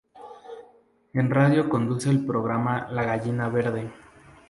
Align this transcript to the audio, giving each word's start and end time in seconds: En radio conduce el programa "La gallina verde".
En 1.13 1.29
radio 1.29 1.69
conduce 1.69 2.09
el 2.09 2.25
programa 2.25 2.87
"La 2.89 3.03
gallina 3.03 3.49
verde". 3.49 3.91